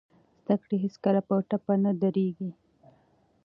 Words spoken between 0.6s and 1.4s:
کړه هېڅکله په